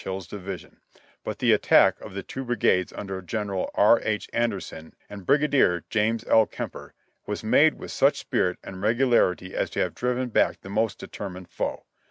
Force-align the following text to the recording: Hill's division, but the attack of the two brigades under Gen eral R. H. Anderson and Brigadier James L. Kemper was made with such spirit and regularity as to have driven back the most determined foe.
Hill's 0.03 0.25
division, 0.25 0.77
but 1.23 1.37
the 1.37 1.51
attack 1.53 2.01
of 2.01 2.15
the 2.15 2.23
two 2.23 2.43
brigades 2.43 2.91
under 2.91 3.21
Gen 3.21 3.49
eral 3.49 3.69
R. 3.75 4.01
H. 4.01 4.27
Anderson 4.33 4.95
and 5.11 5.27
Brigadier 5.27 5.83
James 5.91 6.23
L. 6.25 6.47
Kemper 6.47 6.95
was 7.27 7.43
made 7.43 7.75
with 7.75 7.91
such 7.91 8.17
spirit 8.17 8.57
and 8.63 8.81
regularity 8.81 9.53
as 9.53 9.69
to 9.69 9.79
have 9.81 9.93
driven 9.93 10.29
back 10.29 10.61
the 10.61 10.69
most 10.69 10.97
determined 10.97 11.49
foe. 11.49 11.85